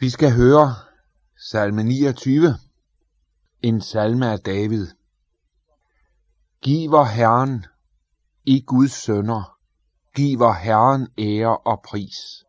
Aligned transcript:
Vi 0.00 0.10
skal 0.10 0.32
høre 0.32 0.74
salme 1.50 1.82
29, 1.82 2.54
en 3.62 3.80
salme 3.80 4.26
af 4.30 4.38
David. 4.40 4.86
Giver 6.62 7.04
Herren 7.04 7.66
i 8.44 8.60
Guds 8.60 8.92
sønder, 8.92 9.58
giver 10.14 10.52
Herren 10.52 11.08
ære 11.18 11.58
og 11.58 11.82
pris. 11.82 12.44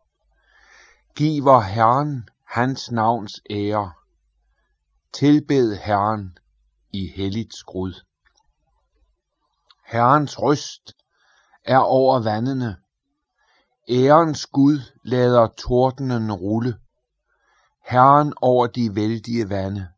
Giver 1.16 1.60
Herren 1.60 2.28
hans 2.46 2.90
navns 2.90 3.40
ære. 3.50 3.92
Tilbed 5.12 5.76
Herren 5.76 6.38
i 6.92 7.12
helligt 7.16 7.54
skrud. 7.54 7.94
Herrens 9.86 10.42
røst 10.42 10.96
er 11.64 11.78
over 11.78 12.20
vandene. 12.22 12.76
Ærens 13.88 14.46
Gud 14.46 14.78
lader 15.04 15.46
tordenen 15.46 16.32
rulle. 16.32 16.78
Herren 17.88 18.32
over 18.42 18.66
de 18.66 18.94
vældige 18.94 19.50
vande. 19.50 19.88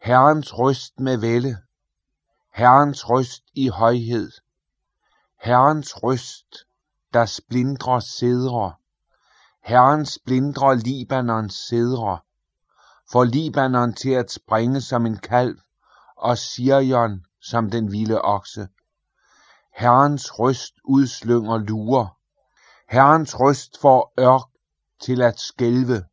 Herrens 0.00 0.58
røst 0.58 1.00
med 1.00 1.16
vælde. 1.16 1.56
Herrens 2.52 3.10
røst 3.10 3.42
i 3.54 3.68
højhed. 3.68 4.30
Herrens 5.40 6.02
røst, 6.02 6.54
der 7.14 7.26
splindrer 7.26 8.00
sædre. 8.00 8.74
Herren 9.62 10.06
splindrer 10.06 10.74
Libanons 10.74 11.54
sædre. 11.54 12.18
For 13.12 13.24
Libanon 13.24 13.94
til 13.94 14.10
at 14.10 14.30
springe 14.30 14.80
som 14.80 15.06
en 15.06 15.16
kalv, 15.16 15.58
og 16.16 16.38
Sirion 16.38 17.24
som 17.42 17.70
den 17.70 17.92
vilde 17.92 18.22
okse. 18.22 18.68
Herrens 19.72 20.38
røst 20.38 20.74
udslynger 20.84 21.58
lurer. 21.58 22.18
Herrens 22.88 23.40
røst 23.40 23.80
får 23.80 24.12
ørk 24.20 24.48
til 25.00 25.22
at 25.22 25.40
skælve. 25.40 26.04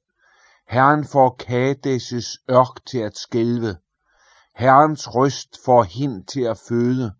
Herren 0.71 1.05
får 1.05 1.35
Kadeses 1.39 2.37
ørk 2.49 2.85
til 2.85 2.97
at 2.97 3.17
skælve. 3.17 3.77
Herrens 4.55 5.15
røst 5.15 5.57
får 5.65 5.83
hind 5.83 6.25
til 6.25 6.41
at 6.41 6.57
føde, 6.57 7.13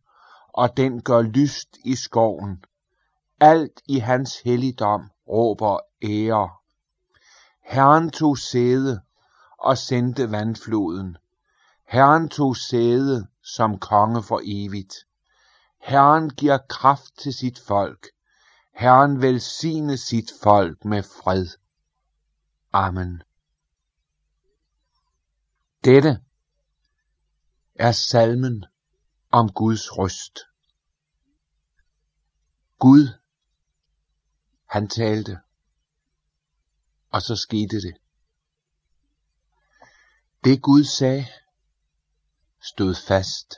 og 0.48 0.78
den 0.78 1.02
gør 1.02 1.22
lyst 1.22 1.78
i 1.86 1.96
skoven. 1.96 2.64
Alt 3.40 3.82
i 3.88 4.00
hans 4.00 4.40
helligdom 4.40 5.10
råber 5.28 5.80
ære. 6.04 6.50
Herren 7.64 8.10
tog 8.10 8.38
sæde 8.38 9.02
og 9.58 9.78
sendte 9.78 10.32
vandfloden. 10.32 11.18
Herren 11.88 12.30
tog 12.30 12.58
sæde 12.58 13.28
som 13.44 13.80
konge 13.80 14.24
for 14.24 14.42
evigt. 14.44 14.96
Herren 15.80 16.30
giver 16.30 16.58
kraft 16.70 17.18
til 17.18 17.34
sit 17.34 17.60
folk. 17.60 18.08
Herren 18.74 19.22
velsigne 19.22 19.98
sit 19.98 20.32
folk 20.44 20.86
med 20.86 21.04
fred. 21.04 21.48
Amen. 22.74 23.22
Dette 25.84 26.22
er 27.76 27.92
salmen 27.92 28.66
om 29.32 29.50
Guds 29.50 29.98
røst. 29.98 30.40
Gud, 32.80 33.08
han 34.66 34.90
talte, 34.90 35.40
og 37.10 37.22
så 37.22 37.36
skete 37.36 37.76
det. 37.82 37.98
Det 40.44 40.62
Gud 40.62 40.84
sagde, 40.84 41.26
stod 42.62 42.96
fast. 43.08 43.56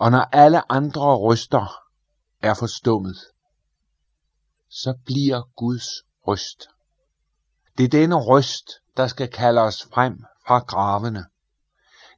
Og 0.00 0.10
når 0.10 0.28
alle 0.32 0.72
andre 0.72 1.16
røster 1.16 1.84
er 2.40 2.54
forstummet, 2.54 3.18
så 4.68 4.98
bliver 5.04 5.42
Guds 5.56 5.88
røst. 6.26 6.68
Det 7.78 7.84
er 7.84 7.88
denne 7.88 8.16
røst, 8.16 8.66
der 8.96 9.06
skal 9.06 9.32
kalde 9.32 9.60
os 9.60 9.82
frem 9.82 10.24
fra 10.50 10.58
gravene. 10.58 11.26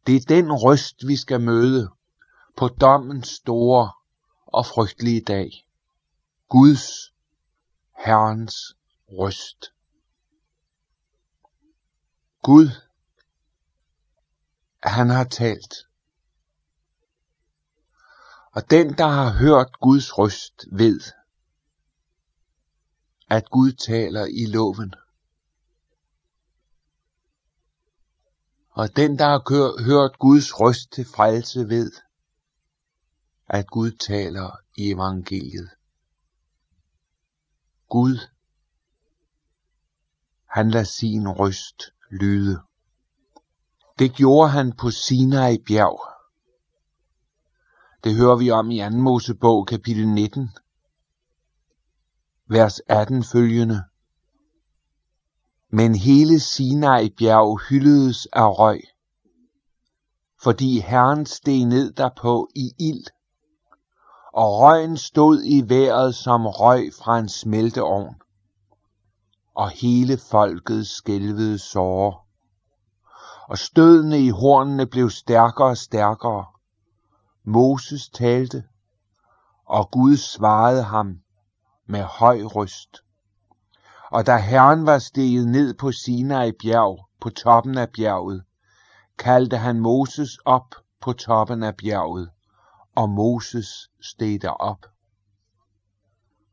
Det 0.07 0.17
er 0.17 0.21
den 0.29 0.53
røst, 0.53 1.07
vi 1.07 1.17
skal 1.17 1.41
møde 1.41 1.91
på 2.57 2.69
dommens 2.69 3.29
store 3.29 3.93
og 4.47 4.67
frygtelige 4.67 5.21
dag. 5.21 5.67
Guds, 6.49 7.13
Herrens 8.05 8.55
røst. 9.09 9.73
Gud, 12.43 12.69
han 14.83 15.11
har 15.11 15.25
talt. 15.25 15.75
Og 18.53 18.71
den, 18.71 18.99
der 18.99 19.09
har 19.09 19.33
hørt 19.39 19.81
Guds 19.81 20.19
røst, 20.19 20.65
ved, 20.73 21.01
at 23.31 23.51
Gud 23.51 23.73
taler 23.73 24.25
i 24.25 24.47
loven. 24.47 24.95
Og 28.73 28.97
den, 28.97 29.19
der 29.19 29.25
har 29.25 29.85
hørt 29.85 30.19
Guds 30.19 30.61
røst 30.61 30.93
til 30.93 31.05
frelse, 31.05 31.69
ved, 31.69 31.93
at 33.49 33.67
Gud 33.71 33.91
taler 33.91 34.57
i 34.77 34.91
evangeliet. 34.91 35.71
Gud, 37.89 38.19
han 40.47 40.71
lader 40.71 40.85
sin 40.85 41.29
røst 41.29 41.83
lyde. 42.11 42.63
Det 43.99 44.15
gjorde 44.15 44.51
han 44.51 44.73
på 44.77 44.91
Sinai 44.91 45.59
bjerg. 45.59 46.01
Det 48.05 48.15
hører 48.15 48.37
vi 48.37 48.51
om 48.51 48.71
i 48.71 48.79
2. 48.79 48.91
Mosebog 48.91 49.67
kapitel 49.67 50.09
19, 50.09 50.51
vers 52.47 52.81
18 52.89 53.25
følgende. 53.25 53.85
Men 55.75 55.95
hele 55.95 56.41
Sinai 56.41 57.09
bjerg 57.09 57.61
hyldedes 57.69 58.27
af 58.27 58.59
røg, 58.59 58.81
fordi 60.43 60.81
Herren 60.81 61.27
steg 61.27 61.65
ned 61.65 61.93
derpå 61.93 62.49
i 62.55 62.73
ild, 62.79 63.07
og 64.33 64.59
røgen 64.59 64.97
stod 64.97 65.43
i 65.45 65.69
vejret 65.69 66.15
som 66.15 66.47
røg 66.47 66.91
fra 66.99 67.19
en 67.19 67.29
smelteovn, 67.29 68.15
og 69.55 69.71
hele 69.71 70.19
folket 70.19 70.87
skælvede 70.87 71.59
såre, 71.59 72.17
og 73.49 73.59
stødene 73.59 74.21
i 74.21 74.29
hornene 74.29 74.87
blev 74.87 75.11
stærkere 75.11 75.69
og 75.69 75.77
stærkere. 75.77 76.45
Moses 77.45 78.09
talte, 78.09 78.65
og 79.67 79.91
Gud 79.91 80.17
svarede 80.17 80.83
ham 80.83 81.19
med 81.87 82.03
høj 82.03 82.43
røst. 82.43 83.03
Og 84.13 84.27
da 84.27 84.37
Herren 84.37 84.87
var 84.87 84.99
steget 84.99 85.49
ned 85.49 85.75
på 85.75 85.93
Sinai 85.93 86.53
bjerg, 86.53 87.09
på 87.21 87.31
toppen 87.31 87.79
af 87.79 87.89
bjerget, 87.91 88.43
kaldte 89.19 89.57
han 89.57 89.81
Moses 89.81 90.39
op 90.45 90.75
på 91.01 91.13
toppen 91.13 91.63
af 91.63 91.77
bjerget, 91.77 92.31
og 92.97 93.11
Moses 93.11 93.91
steg 94.01 94.43
derop. 94.43 94.87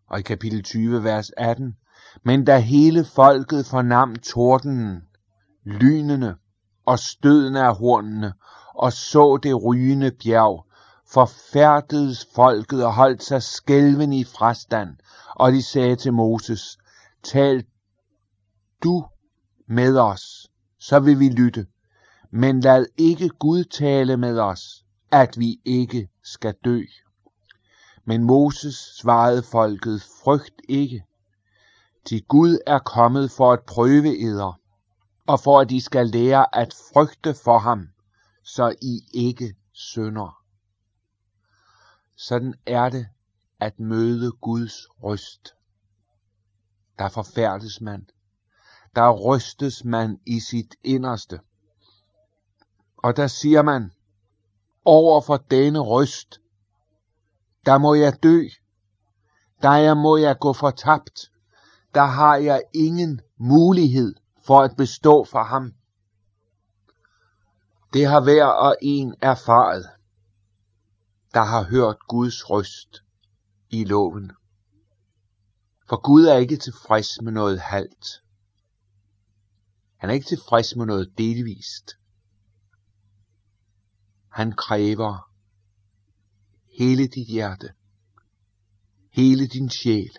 Og 0.09 0.19
i 0.19 0.21
kapitel 0.21 0.63
20, 0.63 1.03
vers 1.03 1.31
18, 1.37 1.75
men 2.23 2.45
da 2.45 2.59
hele 2.59 3.05
folket 3.05 3.65
fornam 3.65 4.15
tordenen, 4.15 5.03
lynene 5.63 6.35
og 6.85 6.99
støden 6.99 7.55
af 7.55 7.75
hornene, 7.75 8.33
og 8.75 8.93
så 8.93 9.39
det 9.43 9.63
rygende 9.63 10.11
bjerg, 10.11 10.65
forfærdedes 11.11 12.27
folket 12.35 12.85
og 12.85 12.93
holdt 12.93 13.23
sig 13.23 13.43
skælven 13.43 14.13
i 14.13 14.23
frastand, 14.23 14.89
og 15.35 15.51
de 15.51 15.63
sagde 15.63 15.95
til 15.95 16.13
Moses, 16.13 16.77
tal 17.23 17.65
du 18.83 19.05
med 19.67 19.97
os, 19.97 20.47
så 20.79 20.99
vil 20.99 21.19
vi 21.19 21.29
lytte, 21.29 21.67
men 22.31 22.59
lad 22.59 22.85
ikke 22.97 23.29
Gud 23.29 23.63
tale 23.63 24.17
med 24.17 24.39
os, 24.39 24.85
at 25.11 25.39
vi 25.39 25.61
ikke 25.65 26.09
skal 26.23 26.55
dø. 26.65 26.81
Men 28.05 28.23
Moses 28.23 28.75
svarede 28.75 29.43
folket, 29.43 30.01
frygt 30.23 30.61
ikke, 30.69 31.03
til 32.05 32.23
Gud 32.23 32.57
er 32.67 32.79
kommet 32.79 33.31
for 33.31 33.53
at 33.53 33.63
prøve 33.67 34.19
eder, 34.21 34.59
og 35.27 35.39
for 35.39 35.59
at 35.59 35.71
I 35.71 35.79
skal 35.79 36.07
lære 36.07 36.55
at 36.55 36.75
frygte 36.93 37.33
for 37.33 37.59
ham, 37.59 37.87
så 38.43 38.75
I 38.81 39.01
ikke 39.13 39.55
synder. 39.73 40.43
Sådan 42.15 42.53
er 42.65 42.89
det 42.89 43.07
at 43.59 43.79
møde 43.79 44.31
Guds 44.31 44.73
røst. 45.03 45.55
Der 46.99 47.09
forfærdes 47.09 47.81
man. 47.81 48.09
Der 48.95 49.11
rystes 49.11 49.85
man 49.85 50.19
i 50.25 50.39
sit 50.39 50.75
inderste. 50.83 51.39
Og 52.97 53.17
der 53.17 53.27
siger 53.27 53.61
man, 53.61 53.91
over 54.85 55.21
for 55.21 55.37
denne 55.37 55.79
røst, 55.79 56.41
der 57.65 57.77
må 57.77 57.93
jeg 57.93 58.23
dø, 58.23 58.43
der 59.61 59.93
må 59.93 60.17
jeg 60.17 60.39
gå 60.39 60.53
fortabt, 60.53 61.31
der 61.93 62.05
har 62.05 62.35
jeg 62.35 62.63
ingen 62.73 63.21
mulighed 63.37 64.15
for 64.45 64.61
at 64.61 64.75
bestå 64.77 65.23
for 65.23 65.43
ham. 65.43 65.73
Det 67.93 68.05
har 68.07 68.21
hver 68.21 68.45
og 68.45 68.75
en 68.81 69.15
erfaret, 69.21 69.89
der 71.33 71.43
har 71.43 71.63
hørt 71.63 71.97
Guds 72.07 72.49
røst 72.49 73.03
i 73.69 73.83
loven. 73.83 74.31
For 75.89 76.01
Gud 76.01 76.25
er 76.25 76.37
ikke 76.37 76.57
tilfreds 76.57 77.21
med 77.21 77.31
noget 77.31 77.59
halvt. 77.59 78.23
Han 79.97 80.09
er 80.09 80.13
ikke 80.13 80.27
tilfreds 80.27 80.75
med 80.75 80.85
noget 80.85 81.13
delvist. 81.17 81.91
Han 84.31 84.51
kræver 84.51 85.31
hele 86.77 87.07
dit 87.07 87.27
hjerte, 87.27 87.73
hele 89.11 89.47
din 89.47 89.69
sjæl, 89.69 90.17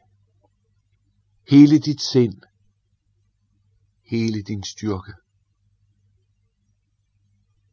hele 1.49 1.78
dit 1.78 2.00
sind, 2.00 2.43
hele 4.02 4.43
din 4.43 4.64
styrke. 4.64 5.14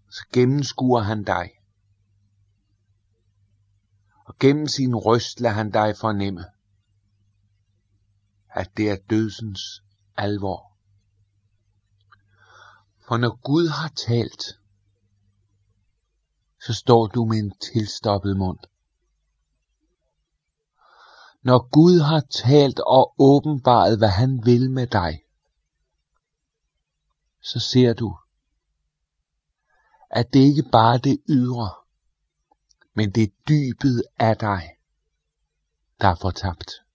Så 0.10 0.26
gennemskuer 0.34 1.02
han 1.02 1.24
dig. 1.24 1.52
Og 4.26 4.36
gennem 4.40 4.68
sin 4.68 4.96
røst 4.96 5.40
lader 5.40 5.56
han 5.56 5.72
dig 5.72 5.98
fornemme, 5.98 6.46
at 8.58 8.78
det 8.78 8.90
er 8.90 8.98
dødsens 9.10 9.84
alvor. 10.18 10.78
For 13.08 13.18
når 13.18 13.40
Gud 13.42 13.68
har 13.68 13.90
talt, 13.90 14.44
så 16.66 16.74
står 16.74 17.08
du 17.08 17.26
med 17.26 17.38
en 17.38 17.54
tilstoppet 17.60 18.38
mund. 18.38 18.60
Når 21.42 21.70
Gud 21.70 22.00
har 22.00 22.20
talt 22.20 22.80
og 22.80 23.16
åbenbaret, 23.20 23.98
hvad 23.98 24.10
han 24.10 24.46
vil 24.46 24.72
med 24.72 24.88
dig, 24.88 25.24
så 27.42 27.60
ser 27.60 27.94
du, 27.94 28.18
at 30.10 30.34
det 30.34 30.40
ikke 30.40 30.70
bare 30.72 30.94
er 30.94 30.98
det 30.98 31.22
ydre, 31.30 31.70
men 32.94 33.12
det 33.12 33.24
er 33.24 33.34
dybet 33.50 34.04
af 34.20 34.38
dig, 34.38 34.70
der 36.02 36.08
er 36.08 36.16
fortabt. 36.16 36.87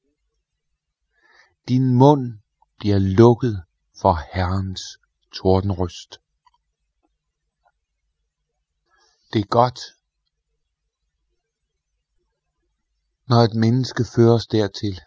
Din 1.72 1.94
mund 1.94 2.38
bliver 2.78 2.98
lukket 2.98 3.64
for 4.00 4.18
Herrens 4.32 4.82
tordenryst. 5.34 6.20
Det 9.32 9.40
er 9.40 9.46
godt, 9.46 9.80
når 13.28 13.36
et 13.36 13.54
menneske 13.54 14.04
føres 14.04 14.46
dertil, 14.46 15.00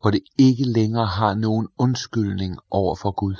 hvor 0.00 0.10
det 0.10 0.22
ikke 0.38 0.64
længere 0.64 1.06
har 1.06 1.34
nogen 1.34 1.68
undskyldning 1.78 2.58
over 2.70 2.96
for 2.96 3.10
Gud. 3.10 3.36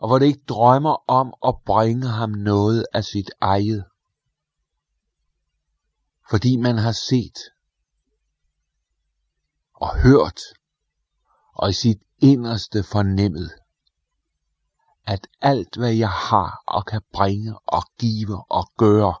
Og 0.00 0.08
hvor 0.08 0.18
det 0.18 0.26
ikke 0.26 0.44
drømmer 0.48 1.10
om 1.10 1.34
at 1.46 1.54
bringe 1.66 2.06
ham 2.06 2.30
noget 2.30 2.86
af 2.94 3.04
sit 3.04 3.30
eget. 3.40 3.84
Fordi 6.30 6.56
man 6.56 6.78
har 6.78 6.92
set 6.92 7.38
og 9.82 10.00
hørt 10.02 10.40
og 11.54 11.70
i 11.70 11.72
sit 11.72 12.02
inderste 12.18 12.82
fornemmet, 12.82 13.50
at 15.06 15.28
alt 15.40 15.76
hvad 15.76 15.92
jeg 15.92 16.10
har 16.10 16.62
og 16.66 16.86
kan 16.86 17.02
bringe 17.12 17.58
og 17.58 17.82
give 17.98 18.44
og 18.50 18.72
gøre, 18.76 19.14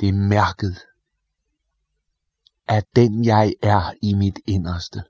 det 0.00 0.08
er 0.08 0.12
mærket 0.12 0.80
af 2.68 2.84
den 2.96 3.24
jeg 3.24 3.54
er 3.62 3.92
i 4.02 4.14
mit 4.14 4.38
inderste. 4.46 5.04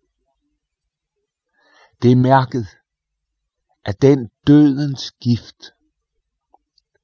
Det 2.02 2.12
er 2.12 2.16
mærket 2.16 2.66
af 3.84 3.94
den 3.94 4.30
dødens 4.46 5.12
gift, 5.12 5.64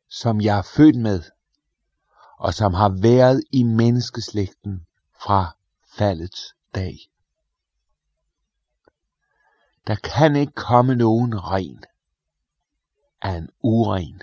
som 0.08 0.40
jeg 0.40 0.58
er 0.58 0.62
født 0.62 0.96
med, 0.96 1.22
og 2.38 2.54
som 2.54 2.74
har 2.74 2.88
været 3.02 3.44
i 3.52 3.62
menneskeslægten 3.62 4.86
fra 5.24 5.59
faldets 6.00 6.54
dag. 6.74 6.96
Der 9.86 9.96
kan 9.96 10.36
ikke 10.36 10.52
komme 10.52 10.94
nogen 10.94 11.34
ren 11.34 11.84
af 13.22 13.36
en 13.36 13.50
uren. 13.62 14.22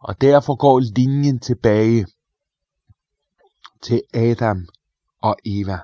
Og 0.00 0.20
derfor 0.20 0.56
går 0.56 0.80
linjen 0.80 1.40
tilbage 1.40 2.06
til 3.82 4.02
Adam 4.14 4.68
og 5.18 5.36
Eva. 5.44 5.78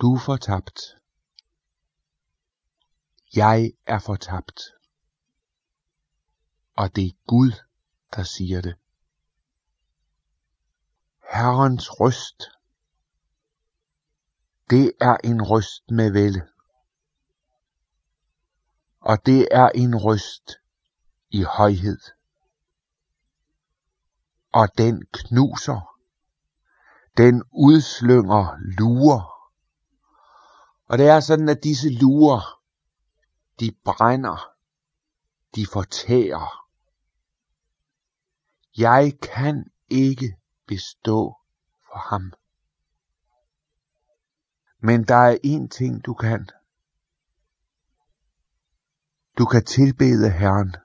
Du 0.00 0.14
er 0.14 0.18
fortabt. 0.18 0.80
Jeg 3.36 3.72
er 3.86 3.98
fortabt. 3.98 4.60
Og 6.76 6.96
det 6.96 7.06
er 7.06 7.16
Gud, 7.26 7.52
der 8.16 8.22
siger 8.22 8.60
det. 8.60 8.74
Herrens 11.30 12.00
røst, 12.00 12.42
det 14.70 14.92
er 15.00 15.16
en 15.24 15.42
røst 15.42 15.90
med 15.90 16.12
vælde. 16.12 16.48
Og 19.00 19.26
det 19.26 19.48
er 19.50 19.68
en 19.74 19.96
røst 19.96 20.52
i 21.30 21.42
højhed. 21.42 22.00
Og 24.52 24.68
den 24.78 25.06
knuser. 25.12 25.98
Den 27.16 27.42
udslynger 27.52 28.56
lurer. 28.58 29.52
Og 30.88 30.98
det 30.98 31.08
er 31.08 31.20
sådan, 31.20 31.48
at 31.48 31.64
disse 31.64 31.88
lurer, 31.88 32.60
de 33.60 33.72
brænder, 33.84 34.50
de 35.54 35.66
fortærer. 35.72 36.68
Jeg 38.76 39.18
kan 39.22 39.70
ikke 39.88 40.36
bestå 40.66 41.36
for 41.86 41.98
ham. 42.08 42.32
Men 44.78 45.04
der 45.04 45.14
er 45.14 45.38
en 45.44 45.68
ting, 45.68 46.04
du 46.04 46.14
kan. 46.14 46.48
Du 49.38 49.44
kan 49.44 49.64
tilbede 49.64 50.30
Herren 50.30 50.76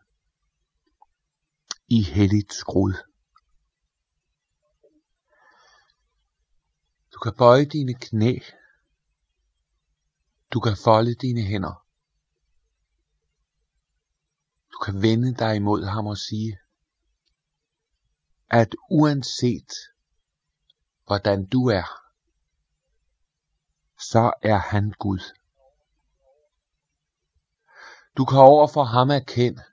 i 1.87 2.01
helligt 2.01 2.53
skrud. 2.53 2.93
Du 7.13 7.19
kan 7.19 7.33
bøje 7.37 7.65
dine 7.65 7.93
knæ. 7.93 8.39
Du 10.53 10.59
kan 10.59 10.77
folde 10.83 11.15
dine 11.15 11.41
hænder. 11.41 11.85
Du 14.71 14.77
kan 14.85 15.01
vende 15.01 15.35
dig 15.35 15.55
imod 15.55 15.83
ham 15.85 16.07
og 16.07 16.17
sige, 16.17 16.59
at 18.53 18.75
uanset 18.89 19.73
hvordan 21.05 21.45
du 21.45 21.67
er, 21.67 22.01
så 23.99 24.33
er 24.41 24.57
han 24.57 24.91
Gud. 24.99 25.37
Du 28.17 28.25
kan 28.25 28.37
over 28.37 28.67
for 28.67 28.83
ham 28.83 29.09
erkende, 29.09 29.63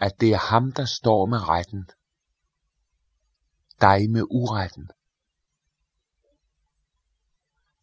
at 0.00 0.20
det 0.20 0.32
er 0.32 0.50
ham, 0.50 0.72
der 0.72 0.84
står 0.84 1.26
med 1.26 1.48
retten, 1.48 1.90
dig 3.80 4.10
med 4.10 4.22
uretten. 4.30 4.90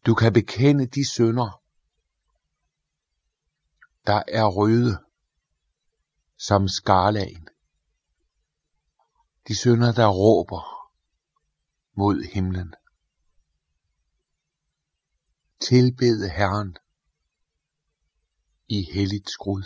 Du 0.06 0.14
kan 0.14 0.32
bekende 0.32 0.86
de 0.86 1.08
synder, 1.08 1.62
der 4.06 4.22
er 4.28 4.44
røde 4.44 5.04
som 6.38 6.68
skarlagen. 6.68 7.48
De 9.48 9.56
sønder, 9.56 9.92
der 9.92 10.06
råber 10.06 10.90
mod 11.96 12.32
himlen. 12.32 12.74
Tilbed 15.60 16.28
Herren 16.30 16.76
i 18.68 18.82
helligt 18.92 19.30
skrud. 19.30 19.62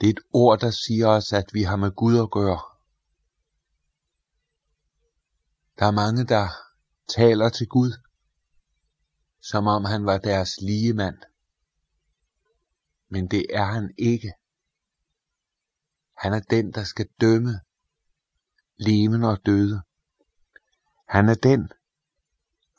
Det 0.00 0.06
er 0.06 0.10
et 0.10 0.20
ord, 0.32 0.60
der 0.60 0.70
siger 0.70 1.08
os, 1.08 1.32
at 1.32 1.50
vi 1.52 1.62
har 1.62 1.76
med 1.76 1.90
Gud 1.90 2.18
at 2.18 2.30
gøre. 2.30 2.62
Der 5.78 5.86
er 5.86 5.90
mange, 5.90 6.26
der 6.26 6.48
taler 7.08 7.48
til 7.48 7.68
Gud, 7.68 7.92
som 9.40 9.66
om 9.66 9.84
han 9.84 10.06
var 10.06 10.18
deres 10.18 10.60
lige 10.60 10.92
mand. 10.92 11.18
Men 13.08 13.28
det 13.28 13.46
er 13.50 13.64
han 13.64 13.94
ikke. 13.98 14.32
Han 16.16 16.32
er 16.32 16.40
den, 16.40 16.72
der 16.72 16.84
skal 16.84 17.08
dømme 17.20 17.60
levende 18.76 19.28
og 19.28 19.46
døde. 19.46 19.82
Han 21.08 21.28
er 21.28 21.34
den, 21.34 21.72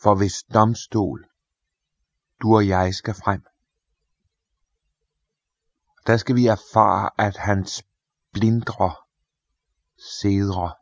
for 0.02 0.16
hvis 0.16 0.44
domstol 0.54 1.30
du 2.42 2.56
og 2.56 2.68
jeg 2.68 2.96
skal 2.96 3.14
frem. 3.14 3.46
Der 6.08 6.18
skal 6.18 6.36
vi 6.36 6.48
erfare, 6.48 7.10
at 7.18 7.38
hans 7.38 7.84
blindre 8.34 8.96
sædre, 10.22 10.74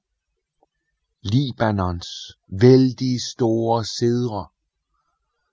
Libanons 1.21 2.07
vældige 2.47 3.21
store 3.21 3.85
sædre, 3.85 4.47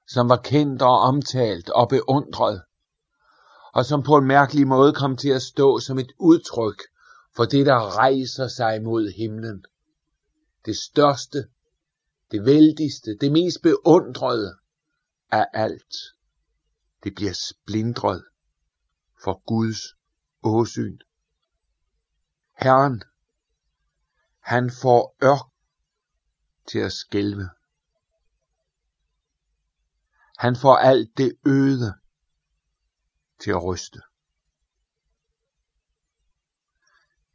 som 0.09 0.29
var 0.29 0.37
kendt 0.37 0.83
og 0.83 0.99
omtalt 1.01 1.71
og 1.71 1.89
beundret, 1.89 2.63
og 3.75 3.85
som 3.85 4.03
på 4.03 4.17
en 4.17 4.27
mærkelig 4.27 4.67
måde 4.67 4.95
kom 4.95 5.17
til 5.17 5.29
at 5.29 5.43
stå 5.43 5.81
som 5.81 5.99
et 5.99 6.13
udtryk 6.19 6.83
for 7.37 7.45
det, 7.45 7.67
der 7.67 7.97
rejser 7.99 8.49
sig 8.49 8.83
mod 8.83 9.13
himlen. 9.17 9.65
Det 10.65 10.77
største, 10.77 11.49
det 12.31 12.45
vældigste, 12.45 13.17
det 13.21 13.33
mest 13.33 13.63
beundrede 13.63 14.59
af 15.31 15.47
alt, 15.53 15.95
det 17.05 17.15
bliver 17.15 17.33
splindret 17.33 18.25
for 19.25 19.43
Guds 19.47 19.81
åsyn. 20.43 20.99
Herren, 22.59 23.03
han 24.41 24.71
får 24.83 25.17
ørk 25.25 25.53
til 26.69 26.79
at 26.79 26.93
skælve. 26.93 27.51
Han 30.39 30.57
får 30.57 30.77
alt 30.77 31.19
det 31.19 31.37
øde 31.47 31.95
til 33.41 33.51
at 33.51 33.65
ryste. 33.65 34.01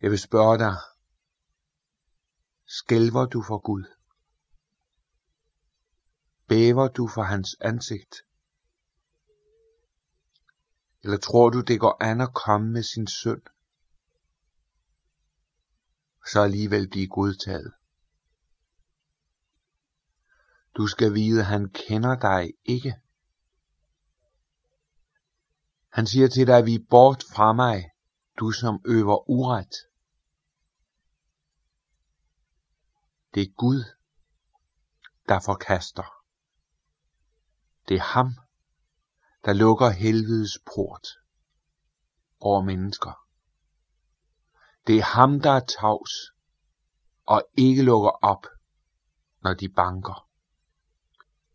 Jeg 0.01 0.12
vil 0.12 0.20
spørge 0.20 0.58
dig, 0.58 0.75
skælver 2.66 3.25
du 3.25 3.42
for 3.42 3.58
Gud? 3.58 3.84
Bæver 6.48 6.88
du 6.88 7.08
for 7.08 7.24
hans 7.24 7.56
ansigt? 7.62 8.16
Eller 11.04 11.18
tror 11.18 11.50
du, 11.50 11.62
det 11.62 11.80
går 11.80 12.04
an 12.04 12.22
at 12.22 12.34
komme 12.34 12.72
med 12.72 12.84
sin 12.84 13.08
søn, 13.08 13.42
så 16.32 16.42
alligevel 16.42 16.89
blive 16.89 17.08
godtaget? 17.08 17.74
Du 20.77 20.88
skal 20.88 21.13
vide, 21.13 21.44
han 21.44 21.70
kender 21.70 22.16
dig 22.20 22.54
ikke. 22.66 22.96
Han 25.89 26.08
siger 26.08 26.27
til 26.27 26.48
dig, 26.48 26.66
vi 26.66 26.86
bort 26.89 27.24
fra 27.34 27.54
mig, 27.54 27.92
du 28.39 28.51
som 28.51 28.82
øver 28.86 29.30
uret. 29.30 29.87
Det 33.34 33.41
er 33.41 33.53
Gud, 33.57 33.84
der 35.29 35.39
forkaster. 35.39 36.24
Det 37.88 37.96
er 37.96 38.01
ham, 38.01 38.36
der 39.46 39.53
lukker 39.53 39.89
helvedes 39.89 40.60
port 40.65 41.07
over 42.39 42.62
mennesker. 42.62 43.27
Det 44.88 44.98
er 44.98 45.03
ham, 45.03 45.39
der 45.39 45.51
er 45.51 45.65
tavs 45.79 46.12
og 47.25 47.50
ikke 47.53 47.84
lukker 47.84 48.10
op, 48.10 48.46
når 49.43 49.53
de 49.53 49.69
banker. 49.69 50.29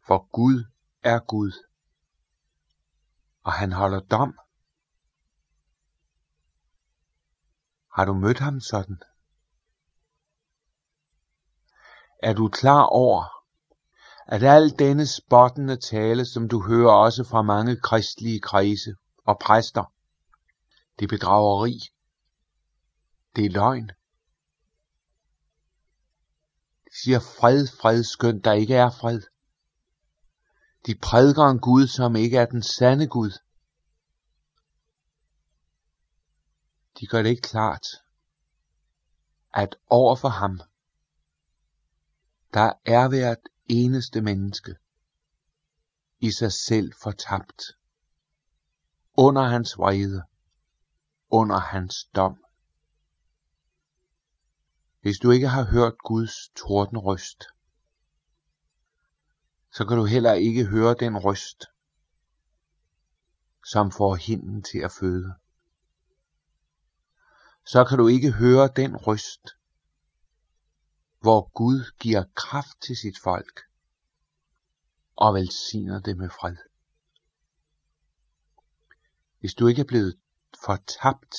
For 0.07 0.29
Gud 0.33 0.65
er 1.03 1.19
Gud, 1.19 1.53
og 3.43 3.53
han 3.53 3.73
holder 3.73 4.01
dom. 4.01 4.39
Har 7.93 8.05
du 8.05 8.15
mødt 8.15 8.39
ham 8.39 8.61
sådan? 8.61 9.03
Er 12.23 12.33
du 12.33 12.49
klar 12.49 12.83
over, 12.83 13.25
at 14.27 14.43
al 14.43 14.79
denne 14.79 15.07
spottende 15.07 15.77
tale, 15.77 16.25
som 16.27 16.49
du 16.49 16.67
hører 16.67 16.93
også 16.93 17.25
fra 17.25 17.43
mange 17.43 17.81
kristelige 17.81 18.41
kredse 18.41 18.95
og 19.25 19.39
præster, 19.39 19.93
det 20.99 21.05
er 21.05 21.09
bedrageri, 21.09 21.81
det 23.37 23.45
er 23.47 23.51
løgn. 23.51 23.89
De 26.85 27.03
siger 27.03 27.21
fred, 27.21 27.67
fred, 27.81 28.05
skønt 28.05 28.45
der 28.45 28.53
ikke 28.53 28.75
er 28.75 28.91
fred. 28.91 29.23
De 30.87 30.95
prædiker 30.95 31.43
en 31.43 31.61
Gud, 31.61 31.87
som 31.87 32.17
ikke 32.17 32.37
er 32.37 32.47
den 32.47 32.63
sande 32.63 33.07
Gud. 33.07 33.31
De 37.01 37.07
gør 37.07 37.23
det 37.23 37.31
ikke 37.31 37.49
klart, 37.49 37.87
at 39.55 39.77
over 39.91 40.17
for 40.17 40.29
ham, 40.29 40.61
der 42.55 42.73
er 42.85 43.09
hvert 43.09 43.49
eneste 43.69 44.21
menneske 44.21 44.77
i 46.21 46.31
sig 46.33 46.53
selv 46.53 46.93
fortabt, 47.03 47.63
under 49.15 49.43
hans 49.43 49.79
vrede, 49.79 50.23
under 51.31 51.59
hans 51.59 52.05
dom. 52.05 52.45
Hvis 55.01 55.19
du 55.19 55.31
ikke 55.31 55.49
har 55.49 55.65
hørt 55.65 55.99
Guds 55.99 56.49
tordenryst, 56.57 57.45
så 59.73 59.85
kan 59.85 59.97
du 59.97 60.05
heller 60.05 60.33
ikke 60.33 60.65
høre 60.65 60.95
den 61.01 61.19
røst, 61.19 61.65
som 63.67 63.91
får 63.91 64.15
hinden 64.15 64.63
til 64.63 64.79
at 64.79 64.93
føde. 64.93 65.35
Så 67.67 67.85
kan 67.85 67.99
du 67.99 68.09
ikke 68.09 68.33
høre 68.33 68.69
den 68.77 68.97
røst, 68.97 69.49
hvor 71.23 71.51
Gud 71.55 71.93
giver 71.99 72.25
kraft 72.35 72.81
til 72.81 72.97
sit 72.97 73.19
folk 73.19 73.61
og 75.17 75.35
velsigner 75.35 76.01
det 76.01 76.17
med 76.17 76.31
fred. 76.31 76.57
Hvis 79.41 79.55
du 79.55 79.67
ikke 79.67 79.81
er 79.81 79.87
blevet 79.87 80.19
fortabt 80.65 81.35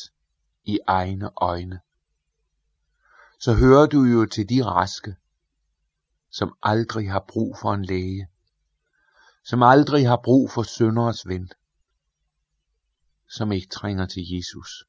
i 0.64 0.80
egne 0.88 1.30
øjne, 1.38 1.82
så 3.40 3.54
hører 3.54 3.86
du 3.86 4.04
jo 4.04 4.26
til 4.26 4.50
de 4.50 4.66
raske, 4.66 5.16
som 6.30 6.58
aldrig 6.64 7.12
har 7.12 7.26
brug 7.28 7.58
for 7.62 7.74
en 7.74 7.86
læge, 7.86 8.28
som 9.46 9.64
aldrig 9.64 10.08
har 10.08 10.22
brug 10.24 10.52
for 10.52 10.64
sønderes 10.64 11.28
ven, 11.28 11.52
som 13.30 13.52
ikke 13.52 13.68
trænger 13.68 14.06
til 14.06 14.24
Jesus. 14.36 14.84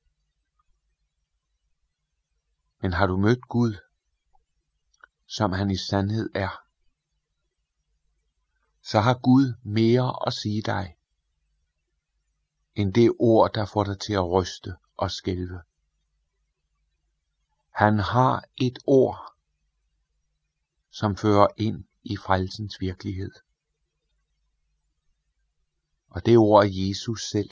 Men 2.82 2.92
har 2.92 3.06
du 3.06 3.16
mødt 3.16 3.48
Gud, 3.48 3.83
som 5.26 5.52
han 5.52 5.70
i 5.70 5.76
sandhed 5.76 6.30
er, 6.34 6.64
så 8.82 9.00
har 9.00 9.18
Gud 9.18 9.54
mere 9.62 10.26
at 10.26 10.32
sige 10.32 10.62
dig, 10.62 10.96
end 12.74 12.94
det 12.94 13.12
ord, 13.18 13.52
der 13.54 13.66
får 13.66 13.84
dig 13.84 14.00
til 14.00 14.12
at 14.12 14.30
ryste 14.30 14.76
og 14.96 15.10
skælve. 15.10 15.62
Han 17.70 17.98
har 17.98 18.44
et 18.56 18.78
ord, 18.86 19.34
som 20.90 21.16
fører 21.16 21.46
ind 21.56 21.84
i 22.02 22.16
frelsens 22.16 22.80
virkelighed. 22.80 23.32
Og 26.08 26.26
det 26.26 26.38
ord 26.38 26.64
er 26.64 26.70
Jesus 26.72 27.30
selv. 27.30 27.50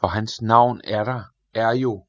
For 0.00 0.06
hans 0.06 0.42
navn 0.42 0.80
er 0.84 1.04
der, 1.04 1.24
er 1.54 1.70
jo, 1.70 2.06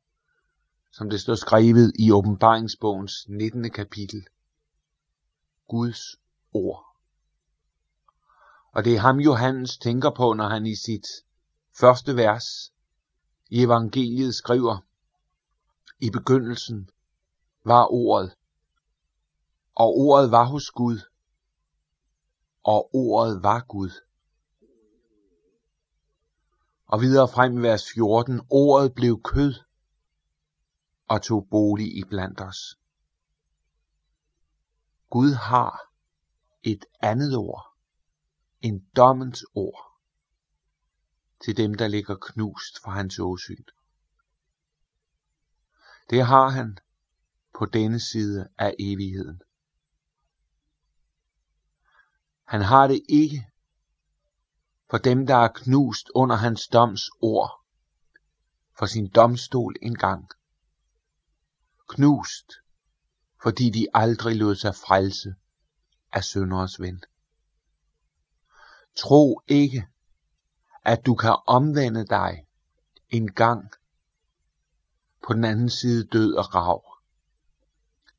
som 0.97 1.09
det 1.09 1.21
står 1.21 1.35
skrevet 1.35 1.91
i 1.99 2.11
åbenbaringsbogens 2.11 3.25
19. 3.29 3.71
kapitel, 3.71 4.27
Guds 5.67 6.01
ord. 6.53 6.85
Og 8.71 8.85
det 8.85 8.95
er 8.95 8.99
ham 8.99 9.19
Johannes 9.19 9.77
tænker 9.77 10.09
på, 10.09 10.33
når 10.33 10.47
han 10.47 10.65
i 10.65 10.75
sit 10.75 11.07
første 11.79 12.15
vers 12.15 12.73
i 13.49 13.63
evangeliet 13.63 14.35
skriver, 14.35 14.77
i 15.99 16.09
begyndelsen 16.09 16.89
var 17.63 17.87
ordet, 17.91 18.35
og 19.75 19.97
ordet 19.97 20.31
var 20.31 20.45
hos 20.45 20.71
Gud, 20.71 20.99
og 22.63 22.95
ordet 22.95 23.43
var 23.43 23.65
Gud. 23.67 23.91
Og 26.85 27.01
videre 27.01 27.27
frem 27.27 27.57
i 27.57 27.61
vers 27.61 27.83
14, 27.93 28.41
ordet 28.49 28.93
blev 28.93 29.21
kød 29.21 29.64
og 31.07 31.21
tog 31.21 31.47
bolig 31.51 31.97
i 31.97 32.03
blandt 32.03 32.41
os. 32.41 32.79
Gud 35.09 35.33
har 35.33 35.79
et 36.63 36.85
andet 37.01 37.35
ord, 37.35 37.77
en 38.61 38.85
dommens 38.95 39.45
ord, 39.53 39.99
til 41.43 41.57
dem, 41.57 41.73
der 41.73 41.87
ligger 41.87 42.15
knust 42.15 42.83
for 42.83 42.91
hans 42.91 43.19
åsyn. 43.19 43.65
Det 46.09 46.25
har 46.25 46.49
han 46.49 46.77
på 47.59 47.65
denne 47.65 47.99
side 47.99 48.49
af 48.57 48.75
evigheden. 48.79 49.41
Han 52.43 52.61
har 52.61 52.87
det 52.87 53.01
ikke 53.09 53.51
for 54.89 54.97
dem, 54.97 55.27
der 55.27 55.35
er 55.35 55.47
knust 55.47 56.09
under 56.15 56.35
hans 56.35 56.67
doms 56.67 57.09
ord, 57.21 57.65
for 58.77 58.85
sin 58.85 59.09
domstol 59.09 59.75
engang. 59.81 60.29
Knust, 61.87 62.51
fordi 63.43 63.69
de 63.69 63.87
aldrig 63.93 64.35
lod 64.35 64.55
sig 64.55 64.75
frelse 64.75 65.35
af 66.11 66.23
sønderes 66.23 66.79
ven. 66.79 67.03
Tro 68.95 69.41
ikke, 69.47 69.87
at 70.83 71.05
du 71.05 71.15
kan 71.15 71.35
omvende 71.47 72.07
dig 72.07 72.47
en 73.09 73.31
gang 73.31 73.71
på 75.27 75.33
den 75.33 75.43
anden 75.43 75.69
side 75.69 76.07
død 76.07 76.33
og 76.33 76.55
rav. 76.55 76.97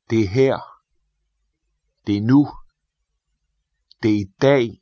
Det 0.09 0.23
er 0.23 0.27
her. 0.27 0.59
Det 2.07 2.17
er 2.17 2.21
nu. 2.21 2.51
Det 4.03 4.11
er 4.11 4.19
i 4.19 4.31
dag, 4.41 4.81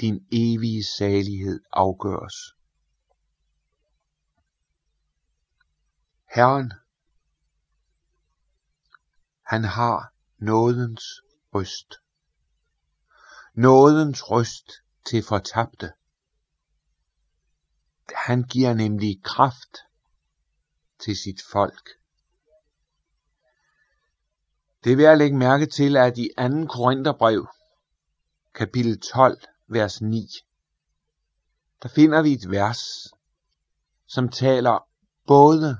din 0.00 0.26
evige 0.32 0.84
salighed 0.84 1.60
afgøres. 1.72 2.34
Herren, 6.34 6.72
han 9.52 9.64
har 9.64 10.12
nådens 10.38 11.04
røst. 11.54 11.94
Nådens 13.54 14.30
røst 14.30 14.72
til 15.06 15.22
fortabte. 15.22 15.92
Han 18.26 18.42
giver 18.42 18.74
nemlig 18.74 19.22
kraft 19.22 19.76
til 21.04 21.16
sit 21.16 21.40
folk. 21.52 21.88
Det 24.84 24.92
er 24.92 24.96
værd 24.96 25.12
at 25.12 25.18
lægge 25.18 25.36
mærke 25.36 25.66
til, 25.66 25.96
at 25.96 26.18
i 26.18 26.28
2. 26.38 26.66
Korintherbrev, 26.66 27.46
kapitel 28.54 29.00
12, 29.00 29.38
vers 29.68 30.00
9, 30.00 30.28
der 31.82 31.88
finder 31.88 32.22
vi 32.22 32.32
et 32.32 32.50
vers, 32.50 32.80
som 34.06 34.28
taler 34.28 34.88
både 35.26 35.78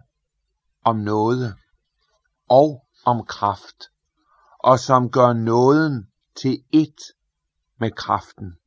om 0.85 0.97
noget 0.97 1.57
og 2.49 2.87
om 3.05 3.27
kraft, 3.27 3.91
og 4.59 4.79
som 4.79 5.11
gør 5.11 5.33
nåden 5.33 6.11
til 6.35 6.65
ét 6.77 7.13
med 7.79 7.91
kraften. 7.91 8.59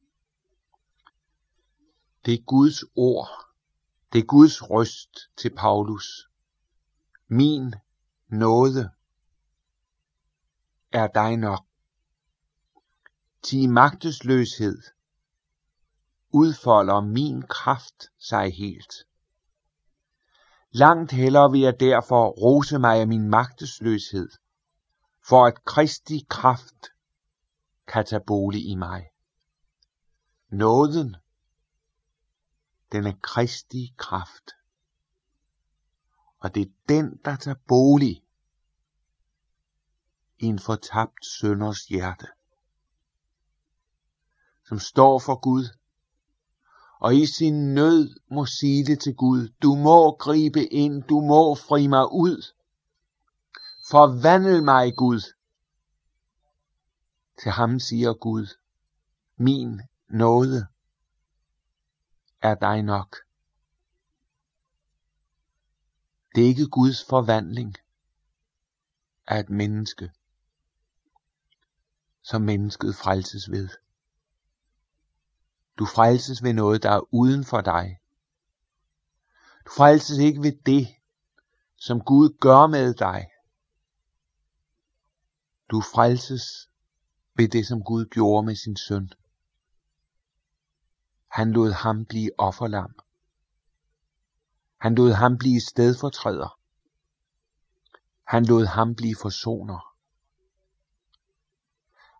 Det 2.26 2.34
er 2.34 2.44
Guds 2.46 2.84
ord. 2.96 3.30
Det 4.14 4.20
er 4.20 4.26
Guds 4.26 4.70
røst 4.70 5.20
til 5.38 5.56
Paulus. 5.56 6.30
Min 7.28 7.74
nåde 8.28 8.92
er 10.92 11.08
dig 11.08 11.38
nok. 11.38 11.66
Til 13.44 13.70
magtesløshed 13.70 14.82
udfolder 16.30 17.02
min 17.02 17.42
kraft 17.42 18.12
sig 18.20 18.54
helt. 18.54 19.05
Langt 20.78 21.12
hellere 21.12 21.52
vil 21.52 21.62
jeg 21.62 21.80
derfor 21.80 22.30
rose 22.30 22.80
mig 22.80 23.00
af 23.00 23.08
min 23.08 23.30
magtesløshed, 23.30 24.30
for 25.28 25.46
at 25.46 25.66
Kristi 25.66 26.26
kraft 26.30 26.86
kan 27.88 28.06
tage 28.06 28.24
bolig 28.28 28.70
i 28.70 28.76
mig. 28.76 29.10
Nåden, 30.50 31.16
den 32.92 33.06
er 33.06 33.14
Kristi 33.22 33.94
kraft. 33.98 34.52
Og 36.40 36.56
det 36.56 36.62
er 36.62 36.72
den, 36.90 37.20
der 37.26 37.36
tager 37.36 37.58
bolig 37.68 38.24
i 40.40 40.46
en 40.46 40.60
fortabt 40.60 41.26
sønders 41.26 41.86
hjerte, 41.86 42.28
som 44.68 44.80
står 44.80 45.20
for 45.20 45.40
Gud, 45.42 45.78
og 47.06 47.16
i 47.16 47.26
sin 47.26 47.74
nød 47.74 48.20
må 48.32 48.46
sige 48.46 48.86
det 48.86 49.00
til 49.00 49.16
Gud, 49.16 49.50
du 49.64 49.76
må 49.76 50.16
gribe 50.16 50.66
ind, 50.66 51.04
du 51.04 51.20
må 51.20 51.56
fri 51.56 51.88
mig 51.88 52.12
ud, 52.12 52.54
Forvandl 53.90 54.64
mig 54.64 54.96
Gud. 54.96 55.22
Til 57.42 57.52
ham 57.52 57.80
siger 57.80 58.14
Gud, 58.14 58.48
min 59.38 59.82
nåde 60.08 60.68
er 62.42 62.56
dig 62.56 62.84
nok. 62.84 63.16
Det 66.36 66.44
er 66.44 66.48
ikke 66.48 66.68
Guds 66.68 67.04
forvandling 67.04 67.76
af 69.28 69.40
et 69.40 69.50
menneske, 69.50 70.12
som 72.24 72.42
mennesket 72.42 72.96
frelses 72.96 73.52
ved. 73.52 73.70
Du 75.80 75.86
frelses 75.86 76.44
ved 76.44 76.54
noget, 76.54 76.84
der 76.84 76.92
er 76.92 77.14
uden 77.14 77.46
for 77.46 77.62
dig. 77.62 78.00
Du 79.66 79.72
frelses 79.78 80.18
ikke 80.18 80.42
ved 80.42 80.52
det, 80.66 80.88
som 81.78 82.02
Gud 82.02 82.38
gør 82.40 82.68
med 82.68 82.94
dig. 82.94 83.28
Du 85.72 85.82
frelses 85.82 86.70
ved 87.36 87.48
det, 87.48 87.68
som 87.68 87.84
Gud 87.84 88.06
gjorde 88.06 88.46
med 88.46 88.56
sin 88.56 88.78
søn. 88.78 89.10
Han 91.28 91.52
lod 91.52 91.72
ham 91.72 92.06
blive 92.06 92.32
offerlam. 92.38 92.96
Han 94.78 94.96
lod 94.96 95.12
ham 95.12 95.38
blive 95.38 95.62
stedfortræder. 95.62 96.60
Han 98.24 98.46
lod 98.46 98.66
ham 98.66 98.96
blive 98.96 99.16
forsoner. 99.22 99.95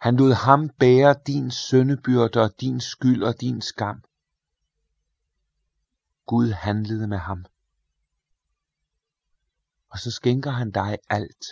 Han 0.06 0.16
lod 0.16 0.34
ham 0.34 0.70
bære 0.70 1.16
din 1.28 1.52
søndebyrde 1.52 2.42
og 2.42 2.62
din 2.62 2.82
skyld 2.82 3.24
og 3.24 3.42
din 3.42 3.62
skam. 3.62 4.04
Gud 6.26 6.52
handlede 6.52 7.08
med 7.08 7.18
ham. 7.18 7.46
Og 9.90 10.00
så 10.00 10.12
skænker 10.12 10.52
han 10.52 10.72
dig 10.72 10.98
alt 11.10 11.46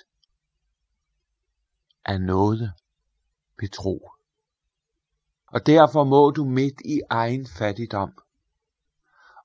af 2.05 2.21
noget 2.21 2.73
ved 3.59 3.69
tro. 3.69 4.11
Og 5.47 5.65
derfor 5.65 6.03
må 6.03 6.31
du 6.31 6.45
midt 6.45 6.81
i 6.85 7.01
egen 7.09 7.47
fattigdom, 7.47 8.13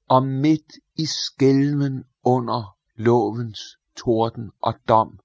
og 0.09 0.23
midt 0.23 0.73
i 0.97 1.07
skælven 1.07 2.05
under 2.23 2.77
lovens 2.94 3.61
torden 3.97 4.51
og 4.61 4.75
dom, 4.88 5.21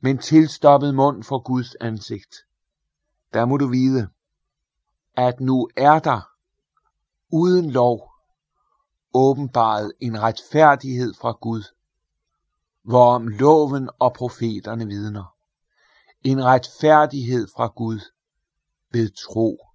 men 0.00 0.18
tilstoppet 0.18 0.94
mund 0.94 1.22
for 1.22 1.38
Guds 1.38 1.74
ansigt, 1.74 2.34
der 3.32 3.44
må 3.44 3.56
du 3.56 3.68
vide, 3.68 4.08
at 5.16 5.40
nu 5.40 5.70
er 5.76 5.98
der 5.98 6.20
uden 7.32 7.70
lov 7.70 8.10
åbenbaret 9.14 9.92
en 10.00 10.22
retfærdighed 10.22 11.14
fra 11.14 11.32
Gud, 11.32 11.62
hvorom 12.82 13.28
loven 13.28 13.90
og 13.98 14.12
profeterne 14.12 14.86
vidner. 14.86 15.36
En 16.24 16.44
retfærdighed 16.44 17.48
fra 17.56 17.66
Gud 17.66 18.00
ved 18.92 19.10
tro 19.10 19.66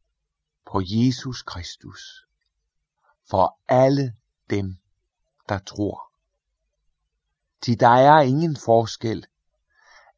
på 0.71 0.81
Jesus 0.85 1.41
Kristus 1.41 2.25
for 3.29 3.59
alle 3.67 4.15
dem, 4.49 4.77
der 5.49 5.59
tror. 5.59 6.11
Til 7.61 7.79
der 7.79 7.87
er 7.87 8.21
ingen 8.21 8.57
forskel. 8.65 9.25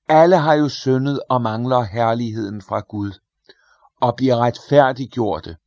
Alle 0.07 0.37
har 0.37 0.53
jo 0.53 0.69
syndet 0.69 1.19
og 1.29 1.41
mangler 1.41 1.81
herligheden 1.81 2.61
fra 2.61 2.79
Gud 2.79 3.19
og 4.01 4.15
bliver 4.17 4.37
retfærdiggjorte, 4.37 5.57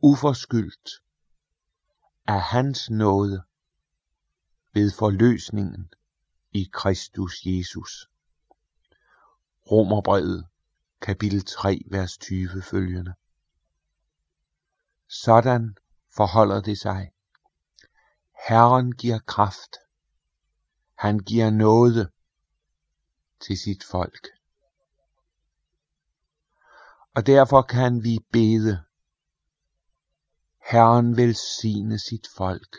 uforskyldt 0.00 0.90
af 2.26 2.42
hans 2.42 2.90
nåde 2.90 3.42
ved 4.72 4.90
forløsningen 4.90 5.92
i 6.52 6.70
Kristus 6.72 7.46
Jesus. 7.46 8.10
Romerbrevet 9.70 10.46
kapitel 11.00 11.44
3 11.44 11.82
vers 11.90 12.18
20 12.18 12.62
følgende. 12.62 13.14
Sådan 15.08 15.76
forholder 16.10 16.60
det 16.60 16.78
sig. 16.78 17.12
Herren 18.48 18.92
giver 18.92 19.18
kraft. 19.18 19.76
Han 20.94 21.18
giver 21.18 21.50
nåde 21.50 22.10
til 23.40 23.58
sit 23.58 23.84
folk. 23.84 24.28
Og 27.14 27.26
derfor 27.26 27.62
kan 27.62 28.04
vi 28.04 28.18
bede. 28.32 28.84
Herren 30.70 31.16
velsigne 31.16 31.98
sit 31.98 32.26
folk 32.36 32.76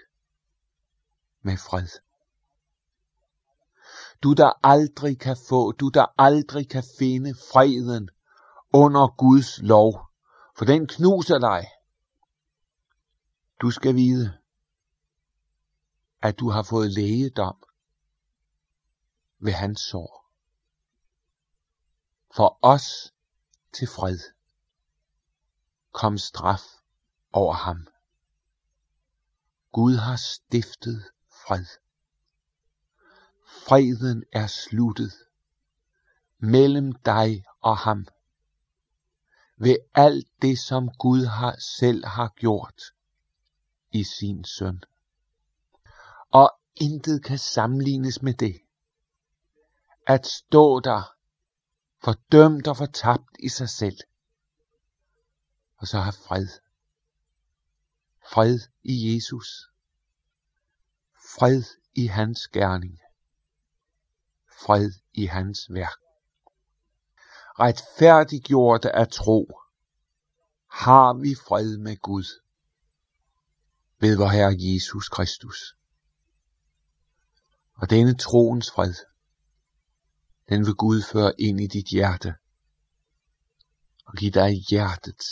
med 1.42 1.58
fred. 1.58 1.88
Du 4.24 4.34
der 4.34 4.52
aldrig 4.64 5.20
kan 5.20 5.38
få, 5.50 5.72
du 5.72 5.90
der 5.90 6.06
aldrig 6.18 6.70
kan 6.70 6.84
finde 7.00 7.36
freden 7.36 8.10
under 8.74 9.08
Guds 9.18 9.62
lov, 9.62 10.10
for 10.58 10.66
den 10.66 10.88
knuser 10.88 11.40
dig. 11.40 11.68
Du 13.62 13.72
skal 13.72 13.96
vide, 13.96 14.38
at 16.22 16.40
du 16.40 16.50
har 16.50 16.64
fået 16.64 16.92
lægedom 16.94 17.64
ved 19.40 19.52
hans 19.52 19.82
sår. 19.82 20.30
For 22.36 22.60
os 22.62 23.13
til 23.74 23.88
fred 23.88 24.20
kom 25.92 26.18
straf 26.18 26.62
over 27.32 27.54
ham. 27.54 27.88
Gud 29.72 29.96
har 29.96 30.16
stiftet 30.16 31.04
fred. 31.30 31.66
Freden 33.46 34.24
er 34.32 34.48
sluttet 34.48 35.14
mellem 36.40 36.94
dig 36.94 37.46
og 37.62 37.78
ham 37.78 38.08
ved 39.58 39.76
alt 39.94 40.28
det, 40.42 40.60
som 40.60 40.90
Gud 41.00 41.26
har 41.26 41.56
selv 41.80 42.06
har 42.06 42.34
gjort 42.36 42.82
i 43.92 44.04
sin 44.04 44.44
søn. 44.44 44.84
Og 46.32 46.52
intet 46.76 47.24
kan 47.24 47.38
sammenlignes 47.38 48.22
med 48.22 48.34
det. 48.34 48.60
At 50.08 50.28
stå 50.28 50.80
der, 50.80 51.13
fordømt 52.04 52.68
og 52.68 52.78
fortabt 52.78 53.38
i 53.40 53.50
sig 53.50 53.70
selv, 53.70 53.98
og 55.78 55.88
så 55.88 56.00
have 56.00 56.14
fred. 56.14 56.48
Fred 58.32 58.60
i 58.84 59.16
Jesus. 59.16 59.48
Fred 61.36 61.64
i 61.96 62.06
hans 62.08 62.48
gerning. 62.48 63.00
Fred 64.62 64.92
i 65.14 65.26
hans 65.26 65.68
værk. 65.70 66.00
retfærdiggjorte 67.60 68.92
af 68.92 69.08
tro, 69.08 69.60
har 70.72 71.14
vi 71.14 71.36
fred 71.48 71.78
med 71.78 71.98
Gud 71.98 72.42
ved 74.00 74.18
vor 74.18 74.28
Herre 74.28 74.56
Jesus 74.58 75.10
Kristus. 75.10 75.76
Og 77.76 77.90
denne 77.90 78.18
troens 78.18 78.72
fred, 78.72 78.94
den 80.54 80.66
vil 80.66 80.74
Gud 80.74 81.02
føre 81.02 81.34
ind 81.42 81.60
i 81.62 81.68
dit 81.68 81.88
hjerte 81.88 82.36
og 84.06 84.14
give 84.14 84.32
dig 84.32 84.52
hjertets, 84.70 85.28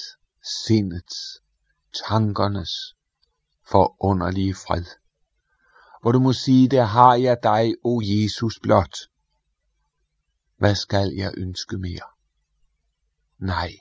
sindets, 0.66 1.16
tankernes 2.08 2.96
forunderlige 3.72 4.56
fred. 4.56 4.86
Hvor 6.02 6.12
du 6.12 6.20
må 6.20 6.34
sige, 6.34 6.70
der 6.70 6.84
har 6.84 7.16
jeg 7.16 7.38
dig, 7.44 7.74
o 7.84 8.02
Jesus 8.04 8.60
blot. 8.64 8.96
Hvad 10.58 10.76
skal 10.76 11.10
jeg 11.14 11.34
ønske 11.38 11.78
mere? 11.78 12.10
Nej. 13.38 13.72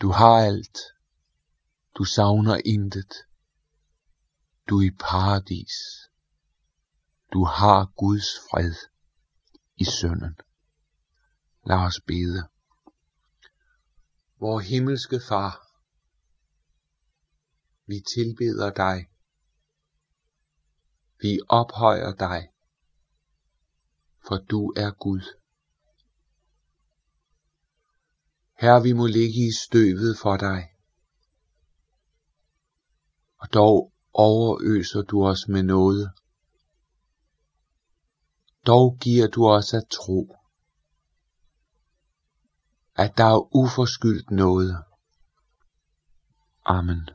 Du 0.00 0.10
har 0.10 0.36
alt. 0.48 0.78
Du 1.98 2.04
savner 2.04 2.60
intet. 2.64 3.12
Du 4.68 4.78
er 4.78 4.86
i 4.86 4.90
paradis. 5.00 5.74
Du 7.32 7.44
har 7.44 7.92
Guds 7.96 8.28
fred 8.50 8.91
i 9.76 9.84
sønnen. 9.84 10.36
Lad 11.66 11.76
os 11.76 12.00
bede. 12.06 12.48
Vor 14.40 14.60
himmelske 14.60 15.20
far, 15.28 15.72
vi 17.86 18.02
tilbeder 18.14 18.70
dig. 18.70 19.08
Vi 21.20 21.38
ophøjer 21.48 22.12
dig, 22.14 22.48
for 24.26 24.36
du 24.36 24.72
er 24.76 24.90
Gud. 24.90 25.24
Her 28.60 28.82
vi 28.82 28.92
må 28.92 29.06
ligge 29.06 29.40
i 29.48 29.52
støvet 29.64 30.18
for 30.22 30.36
dig, 30.36 30.68
og 33.36 33.52
dog 33.54 33.92
overøser 34.12 35.02
du 35.02 35.26
os 35.26 35.48
med 35.48 35.62
noget. 35.62 36.12
Dog 38.66 38.98
giver 39.00 39.26
du 39.26 39.48
os 39.48 39.74
at 39.74 39.88
tro, 39.90 40.36
at 42.96 43.18
der 43.18 43.24
er 43.24 43.54
uforskyldt 43.56 44.30
noget. 44.30 44.84
Amen. 46.64 47.08